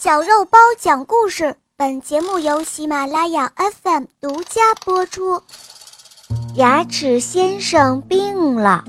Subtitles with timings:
[0.00, 5.42] 小肉包讲故事，本节目由喜马拉雅 FM 独家播出。
[6.54, 8.84] 牙齿先生病了，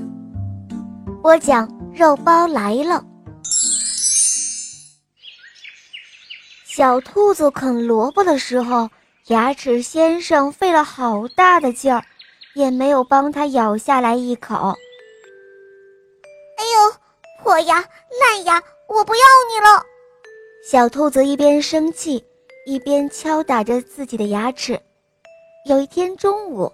[1.24, 3.04] 播讲肉包来了。
[6.64, 8.92] 小兔子啃萝卜的时候，
[9.30, 12.06] 牙齿先生费了好大的劲儿，
[12.54, 14.54] 也没有帮他咬下来一口。
[16.56, 16.94] 哎呦，
[17.44, 19.22] 破牙烂牙，我不要
[19.52, 19.84] 你了！
[20.62, 22.24] 小兔子一边生气，
[22.66, 24.80] 一边敲打着自己的牙齿。
[25.66, 26.72] 有一天中午，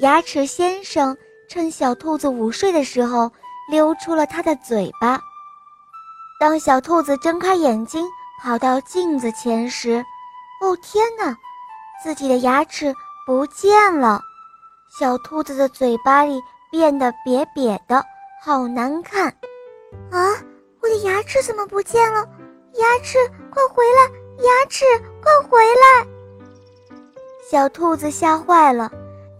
[0.00, 1.16] 牙齿先生
[1.48, 3.32] 趁小兔子午睡的时候，
[3.70, 5.18] 溜出了他的嘴巴。
[6.38, 8.06] 当小兔子睁开眼睛，
[8.42, 10.04] 跑到镜子前时，
[10.60, 11.34] 哦天哪，
[12.02, 12.94] 自己的牙齿
[13.26, 14.20] 不见了！
[14.98, 18.04] 小兔子的嘴巴里变得瘪瘪的，
[18.42, 19.28] 好难看。
[20.10, 20.28] 啊，
[20.82, 22.28] 我的牙齿怎么不见了？
[22.76, 23.18] 牙齿，
[23.50, 24.44] 快回来！
[24.44, 24.84] 牙齿，
[25.22, 26.06] 快回来！
[27.48, 28.90] 小兔子吓坏了，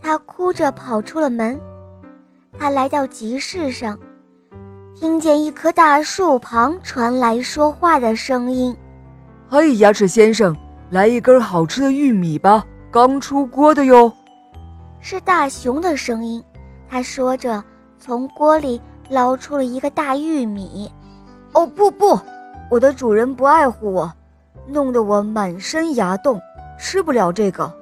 [0.00, 1.60] 它哭着跑出了门。
[2.56, 3.98] 它来到集市上，
[4.94, 8.76] 听见一棵大树旁传来说话的声音
[9.50, 10.56] ：“嘿，牙齿先生，
[10.90, 14.12] 来一根好吃的玉米吧，刚出锅的哟。”
[15.00, 16.42] 是大熊的声音。
[16.88, 17.62] 他说着，
[17.98, 20.88] 从锅里捞出了一个大玉米。
[21.52, 22.16] “哦，不不！”
[22.70, 24.12] 我的主人不爱护我，
[24.66, 26.40] 弄得我满身牙洞，
[26.78, 27.72] 吃不了这个。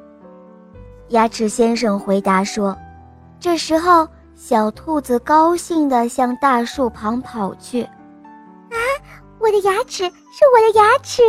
[1.09, 2.77] 牙齿先生回答说
[3.39, 7.83] ：“这时候，小兔子高兴地向大树旁跑去。
[7.83, 8.77] 啊，
[9.39, 11.23] 我的牙齿是我的牙齿！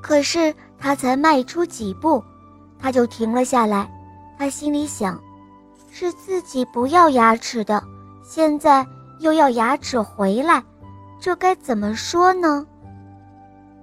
[0.00, 2.22] 可是它才迈出几步，
[2.78, 3.90] 它就停了下来。
[4.38, 5.20] 它心里想：
[5.90, 7.82] 是自己不要牙齿的，
[8.24, 8.86] 现在
[9.18, 10.62] 又要牙齿回来，
[11.20, 12.66] 这该怎么说呢？”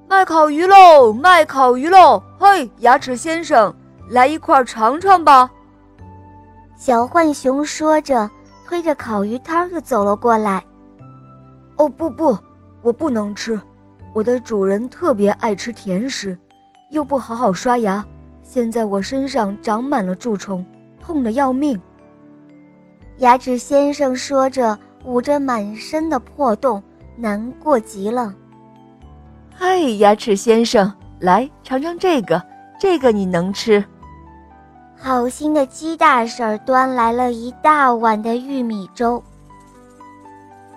[0.08, 1.12] 卖烤鱼喽！
[1.12, 2.22] 卖烤鱼喽！
[2.38, 3.74] 嘿，牙齿先生，
[4.10, 5.50] 来一块尝尝吧。
[6.78, 8.30] 小浣熊说着，
[8.68, 10.64] 推着烤鱼摊就走了过来。
[11.78, 12.38] 哦不不，
[12.84, 13.60] 我不能吃，
[14.14, 16.38] 我的主人特别爱吃甜食，
[16.92, 18.06] 又不好好刷牙，
[18.44, 20.64] 现在我身上长满了蛀虫，
[21.02, 21.82] 痛得要命。
[23.18, 26.82] 牙齿先生说着，捂着满身的破洞，
[27.18, 28.34] 难过极了。
[29.58, 32.42] 嗨，牙齿先生，来尝尝这个，
[32.78, 33.84] 这个你能吃。
[34.98, 39.24] 好心的鸡大婶端来了一大碗的玉米粥。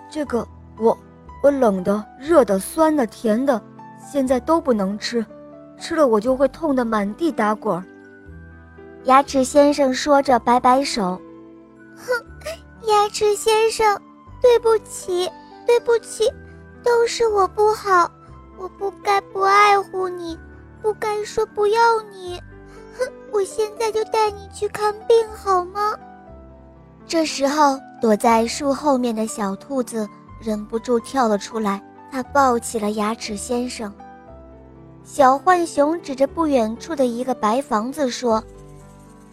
[0.09, 0.47] 这个
[0.77, 0.97] 我
[1.43, 3.61] 我冷的、热的、酸的、甜的，
[3.99, 5.25] 现在都不能吃，
[5.77, 7.83] 吃了我就会痛得满地打滚。
[9.03, 11.19] 牙齿先生说着，摆摆手
[11.97, 14.01] ：“哼，牙齿先生，
[14.41, 15.29] 对不起，
[15.67, 16.31] 对不起，
[16.81, 18.09] 都是我不好。”
[18.59, 20.37] 我不该不爱护你，
[20.81, 22.37] 不该说不要你。
[22.97, 25.97] 哼，我现在就带你去看病好吗？
[27.07, 30.07] 这时候，躲在树后面的小兔子
[30.41, 31.81] 忍不住跳了出来，
[32.11, 33.91] 它抱起了牙齿先生。
[35.05, 38.43] 小浣熊指着不远处的一个白房子说：“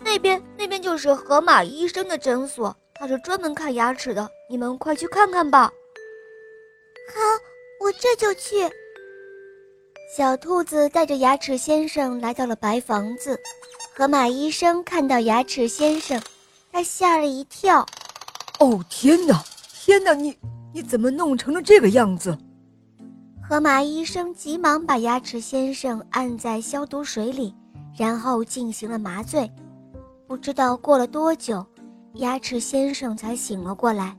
[0.02, 5.70] 那边，那边就是河马医生的诊所，他是专门看牙齿的，你们快去看看吧。”
[7.12, 7.20] 好，
[7.84, 8.70] 我这就去。
[10.08, 13.36] 小兔子带着牙齿先生来到了白房子，
[13.96, 16.20] 河马医生看到牙齿先生，
[16.70, 17.84] 他吓了一跳。
[18.60, 19.42] 哦天哪，
[19.74, 20.38] 天哪，你
[20.72, 22.38] 你怎么弄成了这个样子？
[23.48, 27.52] 河马医生急忙把牙齿先生按在消毒水里，
[27.98, 29.50] 然后进行了麻醉。
[30.28, 31.66] 不知道过了多久，
[32.14, 34.16] 牙齿先生才醒了过来，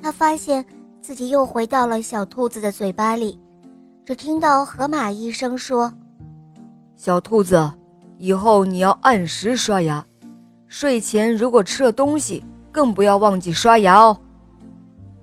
[0.00, 0.64] 他发现
[1.02, 3.36] 自己又回到了小兔子的嘴巴里。
[4.04, 5.90] 只听到河马医生说
[6.94, 7.72] ：“小兔子，
[8.18, 10.04] 以后你要按时刷牙，
[10.66, 14.14] 睡前如果吃了东西，更不要忘记刷牙哦。”“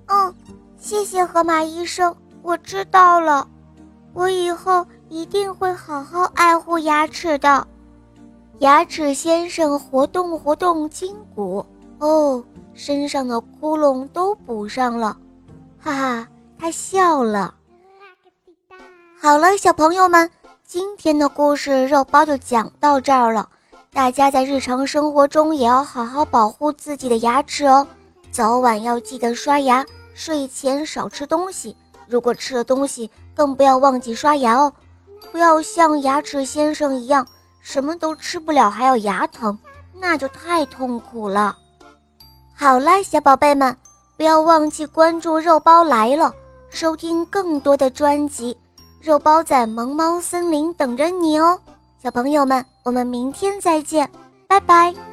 [0.06, 0.34] 嗯，
[0.76, 2.12] 谢谢河马医生，
[2.42, 3.46] 我知道了，
[4.14, 7.64] 我以后一定会好好爱护牙齿的。”
[8.58, 11.64] 牙齿先生活动活动筋骨，
[12.00, 12.44] 哦，
[12.74, 15.16] 身上的窟窿都补上了，
[15.78, 16.28] 哈哈，
[16.58, 17.54] 他笑了。
[19.22, 20.28] 好了，小朋友们，
[20.66, 23.48] 今天的故事肉包就讲到这儿了。
[23.92, 27.86] 大家在日常生活中也要好好保护自己的牙齿哦，
[28.32, 31.76] 早晚要记得刷牙，睡前少吃东西。
[32.08, 34.72] 如果吃了东西，更不要忘记刷牙哦。
[35.30, 37.24] 不要像牙齿先生一样，
[37.60, 39.56] 什么都吃不了还要牙疼，
[39.94, 41.56] 那就太痛苦了。
[42.56, 43.76] 好了，小宝贝们，
[44.16, 46.34] 不要忘记关注肉包来了，
[46.70, 48.56] 收听更多的专辑。
[49.02, 51.58] 肉包在萌猫森林等着你哦，
[52.00, 54.08] 小朋友们，我们明天再见，
[54.46, 55.11] 拜拜。